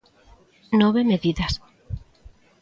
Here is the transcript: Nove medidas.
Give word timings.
Nove 0.81 1.01
medidas. 1.11 1.53